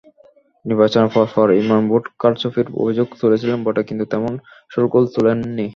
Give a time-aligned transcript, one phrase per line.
[0.65, 4.33] নির্বাচনের পরপর ইমরান ভোট কারচুপির অভিযোগ তুলেছিলেন বটে, কিন্তু তেমন
[4.71, 5.67] শোরগোল তোলেননি।